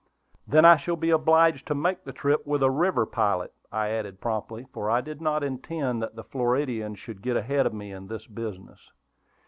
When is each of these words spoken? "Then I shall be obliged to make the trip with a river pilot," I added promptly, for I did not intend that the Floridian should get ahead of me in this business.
"Then 0.47 0.65
I 0.65 0.77
shall 0.77 0.95
be 0.95 1.11
obliged 1.11 1.67
to 1.67 1.75
make 1.75 2.03
the 2.05 2.11
trip 2.11 2.47
with 2.47 2.63
a 2.63 2.71
river 2.71 3.05
pilot," 3.05 3.53
I 3.71 3.89
added 3.89 4.19
promptly, 4.19 4.65
for 4.73 4.89
I 4.89 4.99
did 4.99 5.21
not 5.21 5.43
intend 5.43 6.01
that 6.01 6.15
the 6.15 6.23
Floridian 6.23 6.95
should 6.95 7.21
get 7.21 7.37
ahead 7.37 7.67
of 7.67 7.73
me 7.75 7.91
in 7.91 8.07
this 8.07 8.25
business. 8.25 8.89